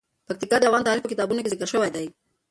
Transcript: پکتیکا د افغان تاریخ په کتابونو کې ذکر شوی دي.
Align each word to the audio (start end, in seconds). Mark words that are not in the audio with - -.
پکتیکا 0.27 0.57
د 0.59 0.63
افغان 0.67 0.83
تاریخ 0.87 1.01
په 1.03 1.11
کتابونو 1.11 1.41
کې 1.43 1.51
ذکر 1.53 1.67
شوی 1.73 1.89
دي. 1.95 2.05